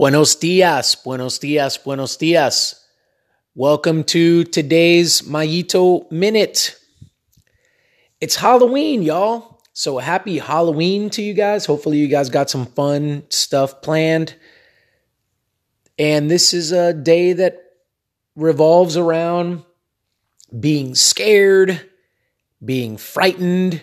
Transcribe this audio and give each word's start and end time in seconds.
Buenos 0.00 0.34
dias, 0.36 0.96
buenos 1.04 1.38
dias, 1.38 1.76
buenos 1.76 2.16
dias. 2.16 2.86
Welcome 3.54 4.02
to 4.04 4.44
today's 4.44 5.20
Mayito 5.20 6.10
Minute. 6.10 6.74
It's 8.18 8.34
Halloween, 8.34 9.02
y'all. 9.02 9.60
So 9.74 9.98
happy 9.98 10.38
Halloween 10.38 11.10
to 11.10 11.22
you 11.22 11.34
guys. 11.34 11.66
Hopefully, 11.66 11.98
you 11.98 12.08
guys 12.08 12.30
got 12.30 12.48
some 12.48 12.64
fun 12.64 13.24
stuff 13.28 13.82
planned. 13.82 14.36
And 15.98 16.30
this 16.30 16.54
is 16.54 16.72
a 16.72 16.94
day 16.94 17.34
that 17.34 17.62
revolves 18.36 18.96
around 18.96 19.64
being 20.58 20.94
scared, 20.94 21.78
being 22.64 22.96
frightened, 22.96 23.82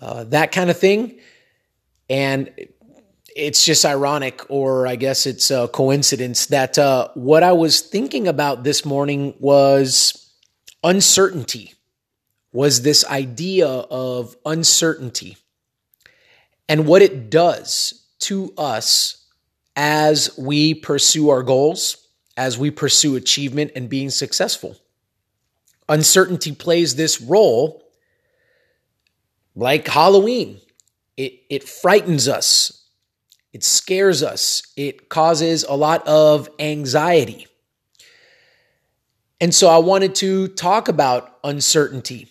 uh, 0.00 0.24
that 0.24 0.50
kind 0.50 0.70
of 0.70 0.78
thing. 0.78 1.20
And 2.08 2.50
it's 3.36 3.64
just 3.64 3.84
ironic, 3.84 4.42
or 4.48 4.86
I 4.86 4.96
guess 4.96 5.26
it's 5.26 5.50
a 5.50 5.68
coincidence, 5.68 6.46
that 6.46 6.78
uh, 6.78 7.08
what 7.14 7.42
I 7.42 7.52
was 7.52 7.80
thinking 7.80 8.28
about 8.28 8.64
this 8.64 8.84
morning 8.84 9.34
was 9.38 10.34
uncertainty, 10.82 11.74
was 12.52 12.82
this 12.82 13.04
idea 13.04 13.68
of 13.68 14.36
uncertainty 14.44 15.36
and 16.68 16.86
what 16.86 17.02
it 17.02 17.30
does 17.30 18.06
to 18.20 18.52
us 18.56 19.26
as 19.76 20.36
we 20.38 20.74
pursue 20.74 21.30
our 21.30 21.42
goals, 21.42 22.08
as 22.36 22.58
we 22.58 22.70
pursue 22.70 23.16
achievement 23.16 23.72
and 23.76 23.88
being 23.88 24.10
successful. 24.10 24.76
Uncertainty 25.88 26.52
plays 26.52 26.96
this 26.96 27.20
role 27.20 27.82
like 29.54 29.88
Halloween. 29.88 30.60
It, 31.16 31.40
it 31.50 31.68
frightens 31.68 32.28
us 32.28 32.79
it 33.52 33.64
scares 33.64 34.22
us. 34.22 34.62
It 34.76 35.08
causes 35.08 35.64
a 35.68 35.74
lot 35.74 36.06
of 36.06 36.48
anxiety. 36.58 37.46
And 39.40 39.54
so 39.54 39.68
I 39.68 39.78
wanted 39.78 40.14
to 40.16 40.48
talk 40.48 40.88
about 40.88 41.38
uncertainty 41.42 42.28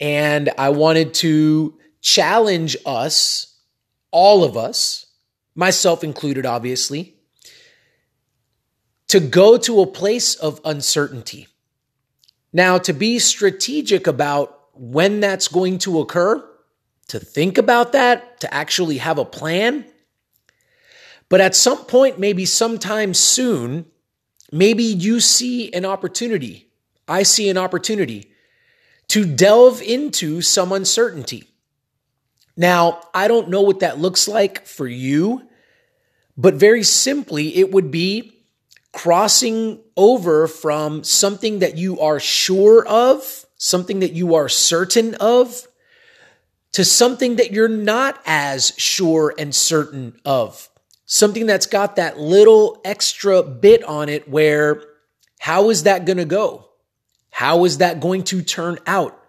and 0.00 0.50
I 0.58 0.70
wanted 0.70 1.14
to 1.14 1.78
challenge 2.00 2.76
us, 2.84 3.56
all 4.10 4.42
of 4.42 4.56
us, 4.56 5.06
myself 5.54 6.02
included, 6.02 6.44
obviously, 6.44 7.14
to 9.08 9.20
go 9.20 9.56
to 9.58 9.80
a 9.80 9.86
place 9.86 10.34
of 10.34 10.60
uncertainty. 10.64 11.46
Now, 12.52 12.78
to 12.78 12.92
be 12.92 13.18
strategic 13.18 14.06
about 14.06 14.58
when 14.74 15.20
that's 15.20 15.48
going 15.48 15.78
to 15.78 16.00
occur, 16.00 16.44
to 17.08 17.20
think 17.20 17.56
about 17.58 17.92
that, 17.92 18.40
to 18.40 18.52
actually 18.52 18.98
have 18.98 19.18
a 19.18 19.24
plan, 19.24 19.84
but 21.32 21.40
at 21.40 21.56
some 21.56 21.86
point, 21.86 22.18
maybe 22.18 22.44
sometime 22.44 23.14
soon, 23.14 23.86
maybe 24.52 24.84
you 24.84 25.18
see 25.18 25.72
an 25.72 25.86
opportunity. 25.86 26.68
I 27.08 27.22
see 27.22 27.48
an 27.48 27.56
opportunity 27.56 28.34
to 29.08 29.24
delve 29.24 29.80
into 29.80 30.42
some 30.42 30.72
uncertainty. 30.72 31.44
Now, 32.54 33.00
I 33.14 33.28
don't 33.28 33.48
know 33.48 33.62
what 33.62 33.80
that 33.80 33.98
looks 33.98 34.28
like 34.28 34.66
for 34.66 34.86
you, 34.86 35.48
but 36.36 36.52
very 36.52 36.82
simply, 36.82 37.56
it 37.56 37.72
would 37.72 37.90
be 37.90 38.44
crossing 38.92 39.80
over 39.96 40.46
from 40.46 41.02
something 41.02 41.60
that 41.60 41.78
you 41.78 41.98
are 42.00 42.20
sure 42.20 42.86
of, 42.86 43.46
something 43.56 44.00
that 44.00 44.12
you 44.12 44.34
are 44.34 44.50
certain 44.50 45.14
of, 45.14 45.66
to 46.72 46.84
something 46.84 47.36
that 47.36 47.52
you're 47.52 47.68
not 47.68 48.20
as 48.26 48.74
sure 48.76 49.34
and 49.38 49.54
certain 49.54 50.20
of 50.26 50.68
something 51.12 51.44
that's 51.44 51.66
got 51.66 51.96
that 51.96 52.18
little 52.18 52.80
extra 52.86 53.42
bit 53.42 53.84
on 53.84 54.08
it 54.08 54.26
where 54.26 54.82
how 55.40 55.68
is 55.68 55.82
that 55.82 56.06
going 56.06 56.16
to 56.16 56.24
go? 56.24 56.70
How 57.30 57.66
is 57.66 57.78
that 57.78 58.00
going 58.00 58.24
to 58.24 58.40
turn 58.40 58.78
out? 58.86 59.22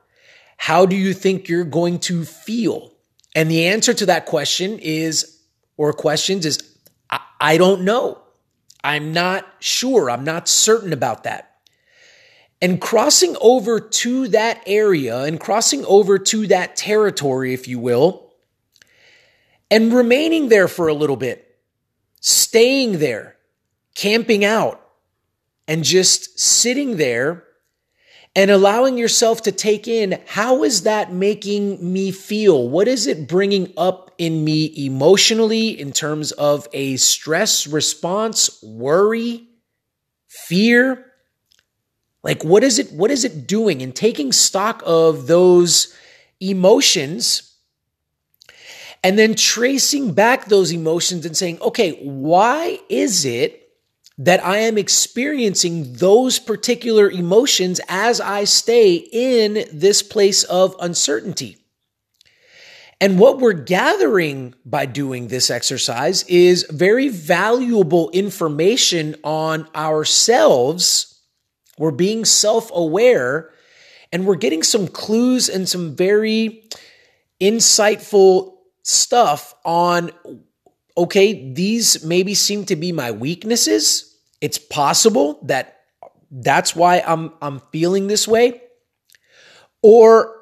How 0.55 0.85
do 0.85 0.95
you 0.95 1.13
think 1.13 1.49
you're 1.49 1.65
going 1.65 1.99
to 2.01 2.23
feel? 2.23 2.93
And 3.35 3.51
the 3.51 3.67
answer 3.67 3.93
to 3.95 4.05
that 4.05 4.27
question 4.27 4.79
is, 4.79 5.41
or 5.75 5.91
questions 5.91 6.45
is, 6.45 6.59
I, 7.09 7.19
I 7.41 7.57
don't 7.57 7.81
know. 7.81 8.21
I'm 8.81 9.11
not 9.11 9.45
sure. 9.59 10.09
I'm 10.09 10.23
not 10.23 10.47
certain 10.47 10.93
about 10.93 11.25
that. 11.25 11.57
And 12.61 12.79
crossing 12.79 13.35
over 13.41 13.81
to 13.81 14.29
that 14.29 14.63
area 14.65 15.23
and 15.23 15.37
crossing 15.37 15.83
over 15.83 16.17
to 16.17 16.47
that 16.47 16.77
territory, 16.77 17.53
if 17.53 17.67
you 17.67 17.77
will, 17.77 18.31
and 19.69 19.91
remaining 19.91 20.47
there 20.47 20.69
for 20.69 20.87
a 20.87 20.93
little 20.93 21.17
bit 21.17 21.52
staying 22.23 22.99
there, 22.99 23.35
camping 23.95 24.45
out, 24.45 24.79
and 25.67 25.83
just 25.83 26.39
sitting 26.39 26.95
there 26.95 27.43
and 28.33 28.49
allowing 28.49 28.97
yourself 28.97 29.41
to 29.43 29.51
take 29.51 29.89
in 29.89 30.19
how 30.25 30.63
is 30.63 30.83
that 30.83 31.11
making 31.11 31.93
me 31.93 32.11
feel? 32.11 32.69
What 32.69 32.87
is 32.87 33.07
it 33.07 33.27
bringing 33.27 33.73
up 33.77 34.11
in 34.17 34.43
me 34.43 34.73
emotionally 34.85 35.77
in 35.77 35.91
terms 35.91 36.31
of 36.31 36.67
a 36.71 36.95
stress 36.95 37.67
response, 37.67 38.63
worry, 38.63 39.45
fear? 40.27 41.05
Like 42.23 42.43
what 42.43 42.63
is 42.63 42.79
it 42.79 42.89
what 42.93 43.11
is 43.11 43.25
it 43.25 43.47
doing 43.47 43.81
and 43.81 43.93
taking 43.93 44.31
stock 44.31 44.81
of 44.85 45.27
those 45.27 45.93
emotions 46.39 47.52
and 49.03 49.19
then 49.19 49.35
tracing 49.35 50.13
back 50.13 50.45
those 50.45 50.71
emotions 50.71 51.25
and 51.25 51.35
saying, 51.35 51.59
okay, 51.61 51.99
why 52.01 52.79
is 52.87 53.25
it 53.25 53.59
that 54.17 54.43
I 54.45 54.59
am 54.59 54.77
experiencing 54.77 55.93
those 55.93 56.39
particular 56.39 57.09
emotions 57.09 57.81
as 57.89 58.21
I 58.21 58.45
stay 58.45 58.95
in 58.95 59.65
this 59.73 60.01
place 60.01 60.43
of 60.45 60.75
uncertainty? 60.79 61.57
And 63.01 63.19
what 63.19 63.39
we're 63.39 63.51
gathering 63.51 64.55
by 64.63 64.85
doing 64.85 65.27
this 65.27 65.49
exercise 65.49 66.23
is 66.23 66.65
very 66.69 67.09
valuable 67.09 68.09
information 68.11 69.17
on 69.25 69.67
ourselves. 69.75 71.21
We're 71.77 71.91
being 71.91 72.23
self 72.23 72.71
aware 72.73 73.51
and 74.13 74.25
we're 74.25 74.35
getting 74.35 74.63
some 74.63 74.87
clues 74.87 75.49
and 75.49 75.67
some 75.67 75.97
very 75.97 76.63
insightful 77.41 78.53
stuff 78.83 79.55
on 79.65 80.11
okay, 80.95 81.51
these 81.53 82.03
maybe 82.05 82.35
seem 82.35 82.65
to 82.65 82.75
be 82.75 82.91
my 82.91 83.11
weaknesses. 83.11 84.15
It's 84.41 84.57
possible 84.57 85.39
that 85.43 85.81
that's 86.29 86.75
why 86.75 87.01
I'm 87.05 87.33
I'm 87.41 87.61
feeling 87.71 88.07
this 88.07 88.27
way. 88.27 88.61
Or 89.81 90.35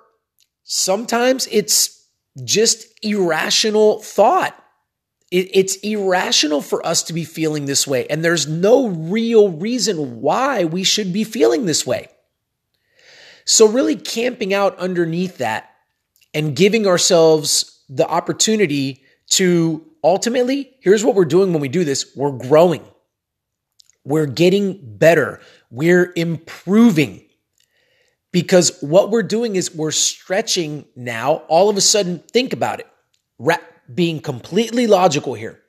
sometimes 0.63 1.47
it's 1.51 2.07
just 2.43 2.87
irrational 3.03 4.01
thought. 4.01 4.57
It, 5.31 5.49
it's 5.53 5.75
irrational 5.77 6.61
for 6.61 6.85
us 6.85 7.03
to 7.03 7.13
be 7.13 7.23
feeling 7.23 7.65
this 7.65 7.87
way, 7.87 8.05
and 8.07 8.23
there's 8.23 8.47
no 8.47 8.87
real 8.87 9.49
reason 9.49 10.19
why 10.19 10.65
we 10.65 10.83
should 10.83 11.13
be 11.13 11.23
feeling 11.23 11.65
this 11.65 11.87
way. 11.87 12.09
So, 13.45 13.67
really 13.67 13.95
camping 13.95 14.53
out 14.53 14.77
underneath 14.77 15.37
that 15.37 15.69
and 16.33 16.55
giving 16.55 16.85
ourselves 16.85 17.70
the 17.91 18.07
opportunity 18.07 19.03
to 19.31 19.85
ultimately, 20.03 20.71
here's 20.79 21.03
what 21.05 21.13
we're 21.13 21.25
doing 21.25 21.51
when 21.51 21.61
we 21.61 21.67
do 21.67 21.83
this 21.83 22.15
we're 22.15 22.31
growing, 22.31 22.83
we're 24.03 24.25
getting 24.25 24.79
better, 24.97 25.39
we're 25.69 26.11
improving. 26.15 27.25
Because 28.31 28.77
what 28.79 29.11
we're 29.11 29.23
doing 29.23 29.57
is 29.57 29.75
we're 29.75 29.91
stretching 29.91 30.85
now. 30.95 31.43
All 31.49 31.69
of 31.69 31.75
a 31.75 31.81
sudden, 31.81 32.19
think 32.19 32.53
about 32.53 32.79
it, 32.79 32.87
being 33.93 34.21
completely 34.21 34.87
logical 34.87 35.33
here. 35.33 35.59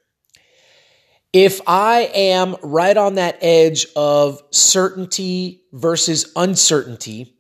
If 1.33 1.61
I 1.67 2.11
am 2.15 2.55
right 2.63 2.97
on 2.97 3.17
that 3.17 3.39
edge 3.41 3.87
of 3.97 4.41
certainty 4.51 5.63
versus 5.73 6.31
uncertainty, 6.37 7.35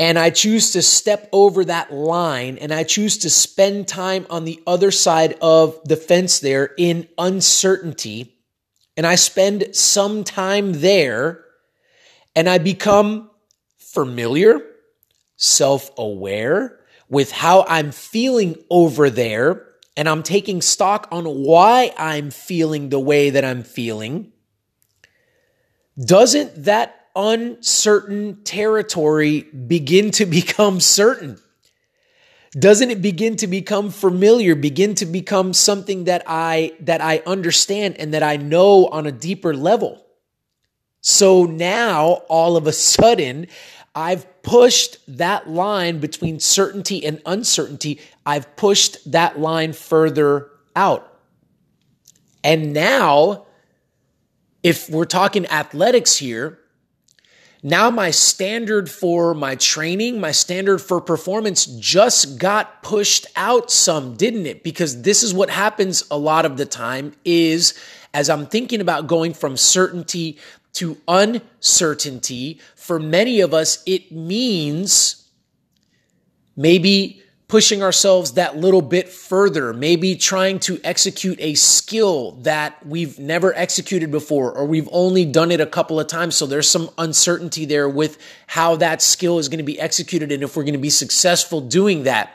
and 0.00 0.18
I 0.18 0.30
choose 0.30 0.70
to 0.72 0.80
step 0.80 1.28
over 1.30 1.62
that 1.66 1.92
line 1.92 2.56
and 2.56 2.72
I 2.72 2.84
choose 2.84 3.18
to 3.18 3.30
spend 3.30 3.86
time 3.86 4.26
on 4.30 4.46
the 4.46 4.58
other 4.66 4.90
side 4.90 5.36
of 5.42 5.78
the 5.84 5.94
fence 5.94 6.40
there 6.40 6.70
in 6.78 7.06
uncertainty, 7.18 8.34
and 8.96 9.06
I 9.06 9.16
spend 9.16 9.76
some 9.76 10.24
time 10.24 10.72
there 10.72 11.44
and 12.34 12.48
I 12.48 12.56
become 12.56 13.30
familiar, 13.76 14.62
self 15.36 15.90
aware 15.98 16.80
with 17.10 17.30
how 17.30 17.66
I'm 17.68 17.92
feeling 17.92 18.56
over 18.70 19.10
there, 19.10 19.66
and 19.98 20.08
I'm 20.08 20.22
taking 20.22 20.62
stock 20.62 21.08
on 21.12 21.26
why 21.26 21.92
I'm 21.98 22.30
feeling 22.30 22.88
the 22.88 23.00
way 23.00 23.28
that 23.30 23.44
I'm 23.44 23.64
feeling. 23.64 24.32
Doesn't 26.02 26.64
that 26.64 26.99
uncertain 27.20 28.42
territory 28.44 29.42
begin 29.42 30.10
to 30.12 30.26
become 30.40 30.80
certain. 30.80 31.38
Doesn't 32.52 32.90
it 32.90 33.00
begin 33.00 33.36
to 33.36 33.46
become 33.46 33.90
familiar, 33.90 34.56
begin 34.56 34.96
to 34.96 35.06
become 35.06 35.52
something 35.52 36.04
that 36.04 36.24
I 36.26 36.72
that 36.80 37.00
I 37.00 37.22
understand 37.24 37.96
and 37.98 38.12
that 38.12 38.24
I 38.24 38.36
know 38.36 38.88
on 38.88 39.06
a 39.06 39.12
deeper 39.12 39.54
level? 39.54 40.04
So 41.00 41.44
now 41.44 42.22
all 42.28 42.56
of 42.56 42.66
a 42.66 42.72
sudden, 42.72 43.46
I've 43.94 44.42
pushed 44.42 44.98
that 45.16 45.48
line 45.48 45.98
between 45.98 46.40
certainty 46.40 47.04
and 47.04 47.22
uncertainty. 47.24 48.00
I've 48.26 48.56
pushed 48.56 49.12
that 49.12 49.38
line 49.38 49.72
further 49.72 50.50
out. 50.74 51.06
And 52.42 52.72
now, 52.72 53.46
if 54.62 54.88
we're 54.88 55.04
talking 55.04 55.46
athletics 55.46 56.16
here, 56.16 56.58
now 57.62 57.90
my 57.90 58.10
standard 58.10 58.90
for 58.90 59.34
my 59.34 59.54
training, 59.54 60.20
my 60.20 60.32
standard 60.32 60.78
for 60.78 61.00
performance 61.00 61.66
just 61.66 62.38
got 62.38 62.82
pushed 62.82 63.26
out 63.36 63.70
some, 63.70 64.16
didn't 64.16 64.46
it? 64.46 64.62
Because 64.62 65.02
this 65.02 65.22
is 65.22 65.34
what 65.34 65.50
happens 65.50 66.04
a 66.10 66.16
lot 66.16 66.46
of 66.46 66.56
the 66.56 66.66
time 66.66 67.12
is 67.24 67.78
as 68.14 68.30
I'm 68.30 68.46
thinking 68.46 68.80
about 68.80 69.06
going 69.06 69.34
from 69.34 69.56
certainty 69.56 70.38
to 70.74 70.96
uncertainty, 71.06 72.60
for 72.76 72.98
many 72.98 73.40
of 73.40 73.52
us, 73.52 73.82
it 73.86 74.10
means 74.12 75.28
maybe 76.56 77.22
pushing 77.50 77.82
ourselves 77.82 78.34
that 78.34 78.56
little 78.56 78.80
bit 78.80 79.08
further, 79.08 79.72
maybe 79.72 80.14
trying 80.14 80.60
to 80.60 80.80
execute 80.84 81.36
a 81.40 81.52
skill 81.54 82.30
that 82.42 82.86
we've 82.86 83.18
never 83.18 83.52
executed 83.56 84.08
before, 84.08 84.52
or 84.52 84.64
we've 84.64 84.88
only 84.92 85.24
done 85.24 85.50
it 85.50 85.60
a 85.60 85.66
couple 85.66 85.98
of 85.98 86.06
times. 86.06 86.36
So 86.36 86.46
there's 86.46 86.70
some 86.70 86.88
uncertainty 86.96 87.64
there 87.64 87.88
with 87.88 88.18
how 88.46 88.76
that 88.76 89.02
skill 89.02 89.40
is 89.40 89.48
going 89.48 89.58
to 89.58 89.64
be 89.64 89.80
executed 89.80 90.30
and 90.30 90.44
if 90.44 90.56
we're 90.56 90.62
going 90.62 90.74
to 90.74 90.78
be 90.78 90.90
successful 90.90 91.60
doing 91.60 92.04
that. 92.04 92.32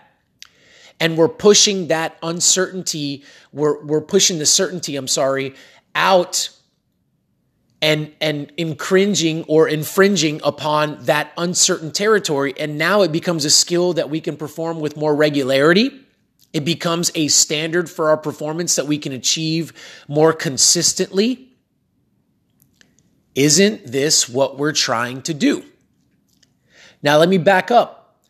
And 1.00 1.18
we're 1.18 1.30
pushing 1.30 1.88
that 1.88 2.18
uncertainty, 2.22 3.24
we're, 3.54 3.82
we're 3.86 4.02
pushing 4.02 4.38
the 4.38 4.46
certainty, 4.46 4.98
I'm 4.98 5.08
sorry, 5.08 5.56
out 5.96 6.50
and 7.82 8.14
and 8.22 8.52
infringing 8.58 9.44
or 9.44 9.68
infringing 9.68 10.42
upon 10.44 11.04
that 11.06 11.32
uncertain 11.38 11.92
territory. 11.92 12.54
And 12.58 12.78
now 12.78 13.02
it 13.02 13.12
becomes 13.12 13.46
a 13.46 13.50
skill 13.50 13.94
that 13.94 14.10
we 14.10 14.22
can 14.22 14.38
perform 14.38 14.80
with 14.80 14.98
more 14.98 15.16
regularity. 15.16 15.92
It 16.54 16.64
becomes 16.64 17.12
a 17.16 17.28
standard 17.28 17.90
for 17.90 18.10
our 18.10 18.18
performance 18.18 18.76
that 18.76 18.88
we 18.88 18.98
can 18.98 19.12
achieve 19.12 19.74
more 20.08 20.32
consistently. 20.32 21.50
Isn't 23.36 23.86
this 23.86 24.30
what 24.30 24.58
we're 24.58 24.72
trying 24.72 25.22
to 25.24 25.34
do? 25.34 25.66
Now 27.04 27.18
let 27.18 27.28
me 27.28 27.38
back 27.38 27.72
up. 27.72 28.24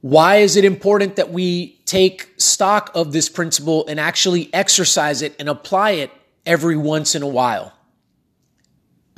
Why 0.00 0.36
is 0.36 0.56
it 0.56 0.64
important 0.64 1.16
that 1.16 1.30
we 1.30 1.78
take 1.84 2.30
stock 2.38 2.90
of 2.94 3.12
this 3.12 3.28
principle 3.28 3.86
and 3.86 4.00
actually 4.00 4.48
exercise 4.54 5.20
it 5.20 5.36
and 5.38 5.46
apply 5.46 5.90
it 5.90 6.10
every 6.46 6.76
once 6.78 7.14
in 7.14 7.22
a 7.22 7.28
while 7.28 7.74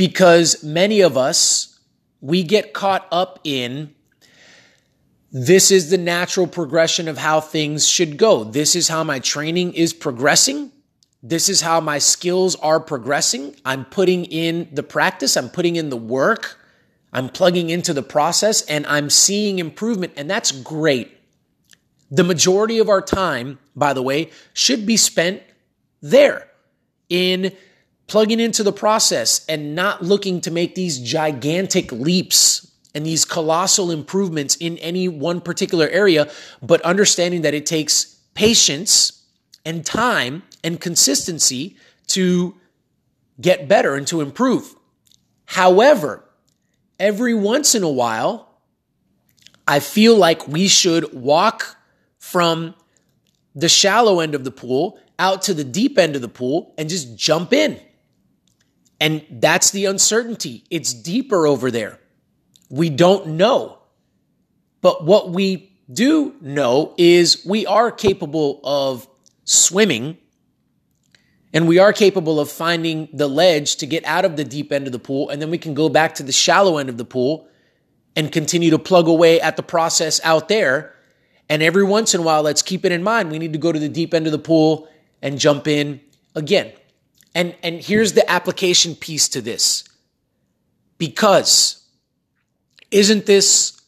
because 0.02 0.64
many 0.64 1.00
of 1.00 1.16
us, 1.16 1.78
we 2.20 2.42
get 2.42 2.72
caught 2.72 3.06
up 3.12 3.38
in 3.44 3.94
this 5.30 5.70
is 5.70 5.90
the 5.90 5.96
natural 5.96 6.48
progression 6.48 7.06
of 7.06 7.16
how 7.16 7.40
things 7.40 7.86
should 7.86 8.16
go. 8.16 8.42
This 8.42 8.74
is 8.74 8.88
how 8.88 9.04
my 9.04 9.20
training 9.20 9.74
is 9.74 9.92
progressing. 9.92 10.72
This 11.22 11.48
is 11.48 11.60
how 11.60 11.80
my 11.80 11.98
skills 11.98 12.56
are 12.56 12.80
progressing. 12.80 13.54
I'm 13.64 13.84
putting 13.84 14.24
in 14.24 14.68
the 14.72 14.82
practice, 14.82 15.36
I'm 15.36 15.48
putting 15.48 15.76
in 15.76 15.88
the 15.88 15.96
work, 15.96 16.58
I'm 17.12 17.28
plugging 17.28 17.70
into 17.70 17.94
the 17.94 18.02
process, 18.02 18.62
and 18.62 18.84
I'm 18.88 19.08
seeing 19.08 19.60
improvement. 19.60 20.14
And 20.16 20.28
that's 20.28 20.50
great. 20.50 21.16
The 22.10 22.24
majority 22.24 22.80
of 22.80 22.88
our 22.88 23.02
time, 23.02 23.60
by 23.76 23.92
the 23.92 24.02
way, 24.02 24.30
should 24.52 24.84
be 24.84 24.96
spent 24.96 25.44
there 26.00 26.48
in 27.08 27.52
plugging 28.12 28.40
into 28.40 28.62
the 28.62 28.74
process 28.74 29.42
and 29.46 29.74
not 29.74 30.02
looking 30.02 30.38
to 30.38 30.50
make 30.50 30.74
these 30.74 30.98
gigantic 30.98 31.90
leaps 31.90 32.70
and 32.94 33.06
these 33.06 33.24
colossal 33.24 33.90
improvements 33.90 34.54
in 34.56 34.76
any 34.80 35.08
one 35.08 35.40
particular 35.40 35.88
area, 35.88 36.30
but 36.60 36.82
understanding 36.82 37.40
that 37.40 37.54
it 37.54 37.64
takes 37.64 38.04
patience 38.34 39.24
and 39.64 39.86
time 39.86 40.42
and 40.62 40.78
consistency 40.78 41.74
to 42.06 42.54
get 43.40 43.66
better 43.66 43.94
and 43.94 44.06
to 44.06 44.20
improve. 44.20 44.74
However, 45.46 46.22
every 47.00 47.32
once 47.32 47.74
in 47.74 47.82
a 47.82 47.88
while, 47.88 48.58
I 49.66 49.80
feel 49.80 50.18
like 50.18 50.46
we 50.46 50.68
should 50.68 51.14
walk 51.14 51.78
from 52.18 52.74
the 53.54 53.70
shallow 53.70 54.20
end 54.20 54.34
of 54.34 54.44
the 54.44 54.50
pool 54.50 54.98
out 55.18 55.40
to 55.44 55.54
the 55.54 55.64
deep 55.64 55.96
end 55.96 56.14
of 56.14 56.20
the 56.20 56.28
pool 56.28 56.74
and 56.76 56.90
just 56.90 57.16
jump 57.16 57.54
in. 57.54 57.80
And 59.02 59.26
that's 59.28 59.72
the 59.72 59.86
uncertainty. 59.86 60.62
It's 60.70 60.94
deeper 60.94 61.44
over 61.44 61.72
there. 61.72 61.98
We 62.70 62.88
don't 62.88 63.30
know. 63.30 63.78
But 64.80 65.04
what 65.04 65.30
we 65.30 65.76
do 65.92 66.36
know 66.40 66.94
is 66.96 67.44
we 67.44 67.66
are 67.66 67.90
capable 67.90 68.60
of 68.62 69.08
swimming 69.42 70.18
and 71.52 71.66
we 71.66 71.80
are 71.80 71.92
capable 71.92 72.38
of 72.38 72.48
finding 72.48 73.08
the 73.12 73.26
ledge 73.26 73.74
to 73.78 73.86
get 73.86 74.04
out 74.04 74.24
of 74.24 74.36
the 74.36 74.44
deep 74.44 74.70
end 74.70 74.86
of 74.86 74.92
the 74.92 75.00
pool. 75.00 75.30
And 75.30 75.42
then 75.42 75.50
we 75.50 75.58
can 75.58 75.74
go 75.74 75.88
back 75.88 76.14
to 76.14 76.22
the 76.22 76.30
shallow 76.30 76.78
end 76.78 76.88
of 76.88 76.96
the 76.96 77.04
pool 77.04 77.48
and 78.14 78.30
continue 78.30 78.70
to 78.70 78.78
plug 78.78 79.08
away 79.08 79.40
at 79.40 79.56
the 79.56 79.64
process 79.64 80.20
out 80.22 80.46
there. 80.46 80.94
And 81.48 81.60
every 81.60 81.82
once 81.82 82.14
in 82.14 82.20
a 82.20 82.22
while, 82.22 82.44
let's 82.44 82.62
keep 82.62 82.84
it 82.84 82.92
in 82.92 83.02
mind. 83.02 83.32
We 83.32 83.40
need 83.40 83.52
to 83.52 83.58
go 83.58 83.72
to 83.72 83.80
the 83.80 83.88
deep 83.88 84.14
end 84.14 84.26
of 84.26 84.32
the 84.32 84.38
pool 84.38 84.88
and 85.20 85.40
jump 85.40 85.66
in 85.66 86.00
again. 86.36 86.72
And, 87.34 87.54
and 87.62 87.80
here's 87.80 88.12
the 88.12 88.30
application 88.30 88.94
piece 88.94 89.28
to 89.30 89.40
this. 89.40 89.84
Because 90.98 91.82
isn't 92.90 93.26
this 93.26 93.80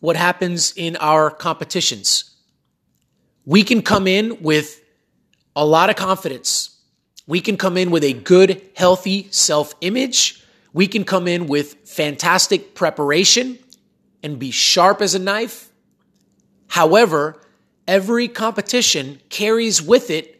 what 0.00 0.16
happens 0.16 0.72
in 0.76 0.96
our 0.96 1.30
competitions? 1.30 2.36
We 3.44 3.64
can 3.64 3.82
come 3.82 4.06
in 4.06 4.42
with 4.42 4.80
a 5.56 5.64
lot 5.64 5.90
of 5.90 5.96
confidence. 5.96 6.76
We 7.26 7.40
can 7.40 7.56
come 7.56 7.76
in 7.76 7.90
with 7.90 8.04
a 8.04 8.12
good, 8.12 8.62
healthy 8.76 9.28
self 9.30 9.74
image. 9.80 10.44
We 10.72 10.86
can 10.86 11.04
come 11.04 11.26
in 11.26 11.46
with 11.46 11.74
fantastic 11.88 12.74
preparation 12.74 13.58
and 14.22 14.38
be 14.38 14.50
sharp 14.50 15.00
as 15.00 15.14
a 15.14 15.18
knife. 15.18 15.70
However, 16.68 17.40
every 17.86 18.28
competition 18.28 19.20
carries 19.30 19.80
with 19.82 20.10
it 20.10 20.37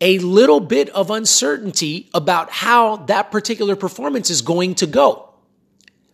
a 0.00 0.18
little 0.18 0.60
bit 0.60 0.90
of 0.90 1.10
uncertainty 1.10 2.10
about 2.12 2.50
how 2.50 2.96
that 2.96 3.30
particular 3.30 3.76
performance 3.76 4.30
is 4.30 4.42
going 4.42 4.74
to 4.76 4.86
go. 4.86 5.30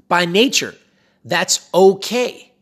By 0.08 0.24
nature, 0.24 0.74
that's 1.24 1.68
okay. 1.74 2.52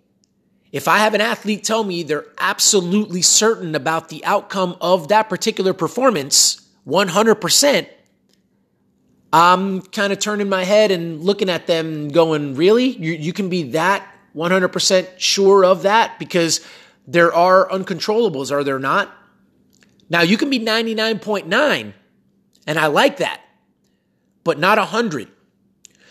If 0.73 0.87
I 0.87 0.99
have 0.99 1.15
an 1.15 1.21
athlete 1.21 1.65
tell 1.65 1.83
me 1.83 2.03
they're 2.03 2.27
absolutely 2.39 3.23
certain 3.23 3.75
about 3.75 4.09
the 4.09 4.25
outcome 4.25 4.77
of 4.81 5.09
that 5.09 5.29
particular 5.29 5.73
performance, 5.73 6.69
100%, 6.87 7.89
I'm 9.33 9.83
kind 9.83 10.13
of 10.13 10.19
turning 10.19 10.49
my 10.49 10.65
head 10.65 10.91
and 10.91 11.23
looking 11.23 11.51
at 11.51 11.67
them 11.67 12.09
going, 12.09 12.55
really? 12.55 12.91
You, 12.91 13.13
you 13.13 13.33
can 13.33 13.49
be 13.49 13.71
that 13.73 14.07
100% 14.35 15.09
sure 15.19 15.65
of 15.65 15.83
that? 15.83 16.19
Because 16.19 16.65
there 17.07 17.33
are 17.33 17.69
uncontrollables, 17.69 18.53
are 18.53 18.65
there 18.65 18.79
not? 18.79 19.13
Now 20.11 20.23
you 20.23 20.37
can 20.37 20.51
be 20.51 20.59
99.9 20.59 21.95
and 22.67 22.79
I 22.79 22.87
like 22.89 23.19
that, 23.19 23.41
but 24.45 24.59
not 24.59 24.77
100. 24.77 25.29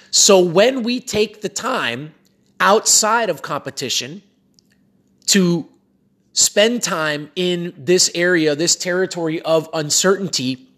So 0.10 0.40
when 0.40 0.82
we 0.84 1.00
take 1.00 1.42
the 1.42 1.50
time 1.50 2.16
outside 2.60 3.30
of 3.30 3.42
competition 3.42 4.24
to 5.28 5.70
spend 6.34 6.82
time 6.82 7.32
in 7.36 7.74
this 7.78 8.10
area, 8.16 8.56
this 8.56 8.76
territory 8.76 9.42
of 9.42 9.70
uncertainty, 9.74 10.70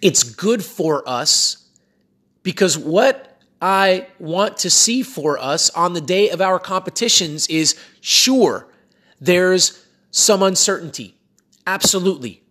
it's 0.00 0.24
good 0.24 0.64
for 0.64 1.08
us 1.08 1.68
because 2.42 2.76
what 2.76 3.40
I 3.60 4.08
want 4.18 4.56
to 4.58 4.70
see 4.70 5.02
for 5.02 5.38
us 5.38 5.70
on 5.70 5.92
the 5.92 6.00
day 6.00 6.30
of 6.30 6.40
our 6.40 6.58
competitions 6.58 7.46
is 7.46 7.78
sure, 8.00 8.66
there's 9.20 9.86
some 10.10 10.42
uncertainty. 10.42 11.16
Absolutely. 11.66 12.42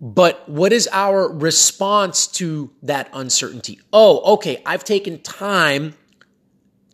But 0.00 0.48
what 0.48 0.72
is 0.72 0.88
our 0.92 1.28
response 1.32 2.26
to 2.26 2.70
that 2.82 3.08
uncertainty? 3.12 3.80
Oh, 3.92 4.34
okay, 4.34 4.62
I've 4.66 4.84
taken 4.84 5.22
time 5.22 5.94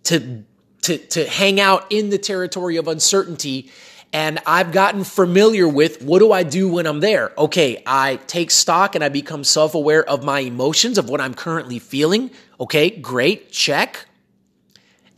to, 0.04 0.44
to, 0.82 0.99
to 0.99 1.26
hang 1.26 1.61
out 1.61 1.87
in 1.90 2.11
the 2.11 2.18
territory 2.18 2.76
of 2.76 2.87
uncertainty 2.87 3.70
and 4.12 4.40
I've 4.44 4.73
gotten 4.73 5.04
familiar 5.04 5.68
with 5.68 6.02
what 6.02 6.18
do 6.18 6.32
I 6.32 6.42
do 6.42 6.68
when 6.68 6.87
I'm 6.87 7.00
there? 7.00 7.32
Okay, 7.38 7.82
I 7.87 8.16
take 8.26 8.50
stock 8.50 8.94
and 8.94 9.04
I 9.04 9.09
become 9.09 9.44
self 9.44 9.75
aware 9.75 10.09
of 10.09 10.25
my 10.25 10.40
emotions, 10.40 10.99
of 10.99 11.09
what 11.09 11.20
I'm 11.20 11.35
currently 11.35 11.78
feeling. 11.78 12.30
Okay, 12.59 12.90
great, 12.90 13.52
check. 13.52 14.06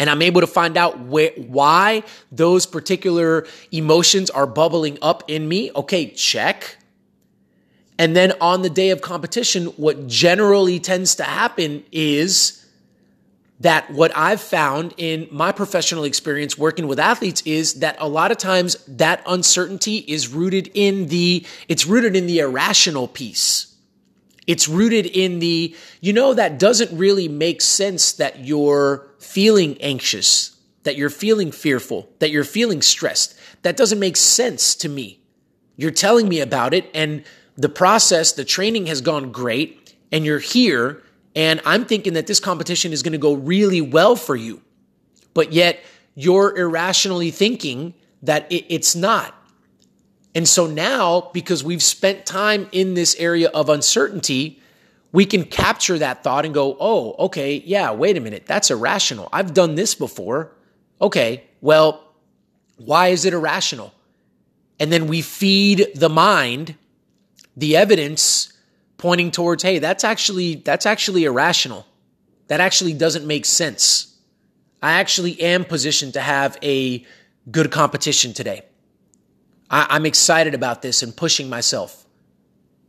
And 0.02 0.10
I'm 0.10 0.20
able 0.20 0.40
to 0.40 0.48
find 0.48 0.76
out 0.76 0.94
wh- 0.98 1.38
why 1.48 2.02
those 2.32 2.66
particular 2.66 3.46
emotions 3.70 4.30
are 4.30 4.48
bubbling 4.48 4.98
up 5.00 5.22
in 5.28 5.48
me, 5.48 5.70
okay, 5.76 6.10
check. 6.10 6.76
And 7.98 8.16
then 8.16 8.32
on 8.40 8.62
the 8.62 8.68
day 8.68 8.90
of 8.90 9.00
competition, 9.00 9.66
what 9.66 10.08
generally 10.08 10.80
tends 10.80 11.14
to 11.14 11.22
happen 11.22 11.84
is 11.92 12.66
that 13.60 13.92
what 13.92 14.10
I've 14.16 14.40
found 14.40 14.92
in 14.96 15.28
my 15.30 15.52
professional 15.52 16.02
experience 16.02 16.58
working 16.58 16.88
with 16.88 16.98
athletes 16.98 17.40
is 17.42 17.74
that 17.74 17.94
a 18.00 18.08
lot 18.08 18.32
of 18.32 18.38
times 18.38 18.74
that 18.88 19.22
uncertainty 19.24 19.98
is 19.98 20.26
rooted 20.26 20.68
in 20.74 21.06
the, 21.06 21.46
it's 21.68 21.86
rooted 21.86 22.16
in 22.16 22.26
the 22.26 22.40
irrational 22.40 23.06
piece. 23.06 23.71
It's 24.46 24.68
rooted 24.68 25.06
in 25.06 25.38
the, 25.38 25.74
you 26.00 26.12
know, 26.12 26.34
that 26.34 26.58
doesn't 26.58 26.96
really 26.96 27.28
make 27.28 27.60
sense 27.60 28.12
that 28.14 28.44
you're 28.44 29.08
feeling 29.18 29.80
anxious, 29.80 30.56
that 30.82 30.96
you're 30.96 31.10
feeling 31.10 31.52
fearful, 31.52 32.08
that 32.18 32.30
you're 32.30 32.44
feeling 32.44 32.82
stressed. 32.82 33.36
That 33.62 33.76
doesn't 33.76 34.00
make 34.00 34.16
sense 34.16 34.74
to 34.76 34.88
me. 34.88 35.20
You're 35.76 35.92
telling 35.92 36.28
me 36.28 36.40
about 36.40 36.74
it 36.74 36.90
and 36.92 37.24
the 37.56 37.68
process, 37.68 38.32
the 38.32 38.44
training 38.44 38.86
has 38.86 39.00
gone 39.00 39.30
great 39.30 39.94
and 40.10 40.24
you're 40.24 40.38
here 40.38 41.02
and 41.34 41.60
I'm 41.64 41.84
thinking 41.84 42.12
that 42.14 42.26
this 42.26 42.40
competition 42.40 42.92
is 42.92 43.02
going 43.02 43.12
to 43.12 43.18
go 43.18 43.34
really 43.34 43.80
well 43.80 44.16
for 44.16 44.36
you. 44.36 44.60
But 45.34 45.52
yet 45.52 45.80
you're 46.14 46.56
irrationally 46.56 47.30
thinking 47.30 47.94
that 48.22 48.50
it, 48.52 48.66
it's 48.68 48.94
not. 48.94 49.34
And 50.34 50.48
so 50.48 50.66
now, 50.66 51.30
because 51.32 51.62
we've 51.62 51.82
spent 51.82 52.24
time 52.24 52.68
in 52.72 52.94
this 52.94 53.14
area 53.16 53.48
of 53.50 53.68
uncertainty, 53.68 54.60
we 55.12 55.26
can 55.26 55.44
capture 55.44 55.98
that 55.98 56.24
thought 56.24 56.44
and 56.46 56.54
go, 56.54 56.76
oh, 56.80 57.14
okay, 57.26 57.62
yeah, 57.66 57.92
wait 57.92 58.16
a 58.16 58.20
minute, 58.20 58.46
that's 58.46 58.70
irrational. 58.70 59.28
I've 59.32 59.52
done 59.52 59.74
this 59.74 59.94
before. 59.94 60.52
Okay, 61.00 61.44
well, 61.60 62.02
why 62.76 63.08
is 63.08 63.24
it 63.24 63.34
irrational? 63.34 63.92
And 64.80 64.90
then 64.90 65.06
we 65.06 65.20
feed 65.20 65.88
the 65.94 66.08
mind 66.08 66.76
the 67.56 67.76
evidence 67.76 68.52
pointing 68.96 69.30
towards, 69.30 69.62
hey, 69.62 69.78
that's 69.78 70.04
actually 70.04 70.56
that's 70.56 70.86
actually 70.86 71.24
irrational. 71.24 71.86
That 72.48 72.60
actually 72.60 72.94
doesn't 72.94 73.26
make 73.26 73.44
sense. 73.44 74.16
I 74.82 74.92
actually 74.92 75.40
am 75.40 75.64
positioned 75.64 76.14
to 76.14 76.20
have 76.20 76.56
a 76.62 77.04
good 77.50 77.70
competition 77.70 78.32
today. 78.32 78.62
I, 79.72 79.96
am 79.96 80.04
excited 80.04 80.54
about 80.54 80.82
this 80.82 81.02
and 81.02 81.16
pushing 81.16 81.48
myself. 81.48 82.06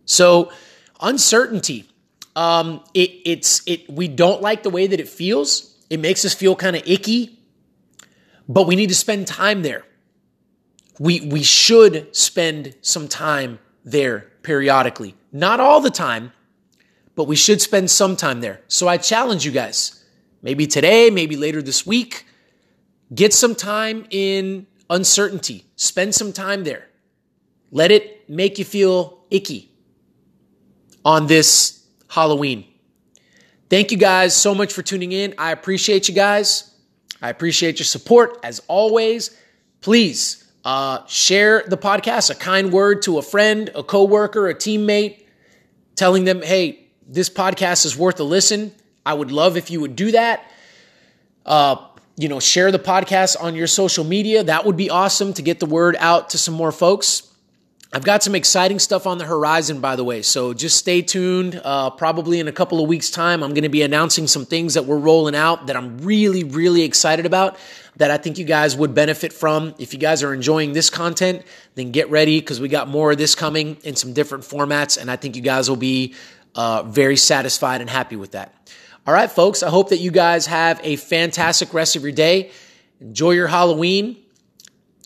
So 0.05 0.51
uncertainty, 0.99 1.89
um, 2.35 2.83
it, 2.93 3.11
it's 3.25 3.61
it. 3.65 3.89
We 3.89 4.09
don't 4.09 4.41
like 4.41 4.63
the 4.63 4.69
way 4.69 4.85
that 4.85 4.99
it 4.99 5.07
feels. 5.07 5.75
It 5.89 5.99
makes 5.99 6.25
us 6.25 6.33
feel 6.33 6.55
kind 6.55 6.75
of 6.75 6.83
icky, 6.85 7.39
but 8.49 8.67
we 8.67 8.75
need 8.75 8.89
to 8.89 8.95
spend 8.95 9.27
time 9.27 9.61
there. 9.61 9.85
We 10.99 11.21
we 11.21 11.41
should 11.41 12.15
spend 12.15 12.75
some 12.81 13.07
time 13.07 13.59
there 13.85 14.31
periodically. 14.43 15.15
Not 15.31 15.59
all 15.59 15.79
the 15.79 15.89
time, 15.89 16.33
but 17.15 17.25
we 17.25 17.35
should 17.35 17.61
spend 17.61 17.89
some 17.89 18.15
time 18.15 18.41
there. 18.41 18.61
So 18.67 18.87
I 18.87 18.97
challenge 18.97 19.45
you 19.45 19.51
guys, 19.51 20.03
maybe 20.41 20.67
today, 20.67 21.09
maybe 21.09 21.37
later 21.37 21.61
this 21.61 21.85
week, 21.85 22.25
get 23.13 23.33
some 23.33 23.55
time 23.55 24.05
in 24.09 24.67
uncertainty. 24.93 25.65
Spend 25.75 26.13
some 26.15 26.31
time 26.31 26.63
there. 26.63 26.88
Let 27.71 27.91
it 27.91 28.29
make 28.29 28.59
you 28.59 28.65
feel 28.65 29.25
icky 29.31 29.71
on 31.03 31.27
this 31.27 31.85
Halloween. 32.09 32.65
Thank 33.69 33.91
you 33.91 33.97
guys 33.97 34.35
so 34.35 34.53
much 34.53 34.71
for 34.71 34.83
tuning 34.83 35.12
in. 35.12 35.33
I 35.38 35.51
appreciate 35.51 36.07
you 36.07 36.13
guys. 36.13 36.71
I 37.21 37.29
appreciate 37.29 37.79
your 37.79 37.85
support 37.85 38.38
as 38.43 38.62
always. 38.67 39.35
Please 39.81 40.47
uh, 40.63 41.05
share 41.07 41.63
the 41.67 41.77
podcast, 41.77 42.29
a 42.29 42.35
kind 42.35 42.71
word 42.71 43.01
to 43.03 43.17
a 43.17 43.23
friend, 43.23 43.71
a 43.73 43.83
coworker, 43.83 44.47
a 44.47 44.53
teammate 44.53 45.25
telling 45.95 46.23
them, 46.23 46.41
hey, 46.41 46.88
this 47.07 47.29
podcast 47.29 47.85
is 47.85 47.97
worth 47.97 48.19
a 48.19 48.23
listen. 48.23 48.73
I 49.05 49.13
would 49.15 49.31
love 49.31 49.57
if 49.57 49.71
you 49.71 49.81
would 49.81 49.95
do 49.95 50.12
that. 50.12 50.50
Uh, 51.45 51.77
you 52.15 52.29
know, 52.29 52.39
share 52.39 52.72
the 52.72 52.79
podcast 52.79 53.41
on 53.41 53.55
your 53.55 53.67
social 53.67 54.03
media. 54.03 54.43
That 54.43 54.65
would 54.65 54.77
be 54.77 54.89
awesome 54.89 55.34
to 55.34 55.41
get 55.41 55.60
the 55.60 55.65
word 55.65 55.96
out 56.00 56.29
to 56.32 56.38
some 56.38 56.53
more 56.53 56.72
folks. 56.72 57.29
I've 57.96 58.03
got 58.03 58.24
some 58.24 58.34
exciting 58.34 58.79
stuff 58.79 59.05
on 59.05 59.20
the 59.20 59.25
horizon, 59.25 59.79
by 59.79 59.96
the 59.96 60.03
way. 60.03 60.24
So 60.24 60.55
just 60.55 60.77
stay 60.77 61.03
tuned. 61.03 61.62
Uh, 61.63 61.91
probably 61.91 62.39
in 62.39 62.48
a 62.48 62.51
couple 62.51 62.82
of 62.82 62.89
weeks' 62.89 63.12
time, 63.12 63.43
I'm 63.43 63.53
going 63.53 63.63
to 63.63 63.70
be 63.70 63.84
announcing 63.84 64.25
some 64.25 64.46
things 64.46 64.74
that 64.74 64.86
we're 64.86 64.98
rolling 64.98 65.36
out 65.36 65.67
that 65.67 65.75
I'm 65.75 66.00
really, 66.00 66.43
really 66.43 66.82
excited 66.82 67.27
about 67.27 67.55
that 67.98 68.10
I 68.10 68.17
think 68.17 68.39
you 68.39 68.46
guys 68.46 68.75
would 68.75 68.96
benefit 68.96 69.32
from. 69.32 69.75
If 69.77 69.93
you 69.93 70.00
guys 70.00 70.24
are 70.24 70.34
enjoying 70.34 70.74
this 70.74 70.89
content, 70.89 71.43
then 71.75 71.91
get 71.91 72.10
ready 72.10 72.39
because 72.39 72.60
we 72.60 72.67
got 72.67 72.88
more 72.88 73.12
of 73.12 73.20
this 73.20 73.36
coming 73.36 73.77
in 73.84 73.96
some 73.96 74.13
different 74.13 74.43
formats. 74.43 75.00
And 75.00 75.12
I 75.12 75.15
think 75.15 75.36
you 75.36 75.43
guys 75.43 75.70
will 75.70 75.77
be 75.77 76.15
uh, 76.55 76.82
very 76.84 77.15
satisfied 77.15 77.82
and 77.82 77.89
happy 77.89 78.15
with 78.15 78.32
that. 78.32 78.55
All 79.05 79.13
right, 79.13 79.29
folks, 79.29 79.63
I 79.63 79.69
hope 79.69 79.89
that 79.89 79.98
you 79.98 80.12
guys 80.12 80.45
have 80.48 80.79
a 80.83 80.95
fantastic 80.95 81.74
rest 81.74 81.95
of 81.95 82.03
your 82.03 82.12
day. 82.12 82.51
Enjoy 83.01 83.31
your 83.31 83.48
Halloween 83.48 84.17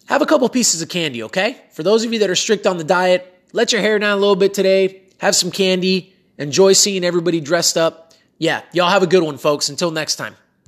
have 0.07 0.21
a 0.21 0.25
couple 0.25 0.47
pieces 0.49 0.81
of 0.81 0.89
candy, 0.89 1.23
okay? 1.23 1.57
For 1.71 1.83
those 1.83 2.03
of 2.03 2.11
you 2.11 2.19
that 2.19 2.29
are 2.29 2.35
strict 2.35 2.65
on 2.65 2.77
the 2.77 2.83
diet, 2.83 3.33
let 3.53 3.71
your 3.71 3.81
hair 3.81 3.99
down 3.99 4.17
a 4.17 4.19
little 4.19 4.35
bit 4.35 4.53
today, 4.53 5.01
have 5.19 5.35
some 5.35 5.51
candy, 5.51 6.13
enjoy 6.37 6.73
seeing 6.73 7.03
everybody 7.03 7.39
dressed 7.39 7.77
up. 7.77 8.13
Yeah, 8.37 8.61
y'all 8.71 8.89
have 8.89 9.03
a 9.03 9.07
good 9.07 9.23
one, 9.23 9.37
folks. 9.37 9.69
Until 9.69 9.91
next 9.91 10.15
time. 10.15 10.35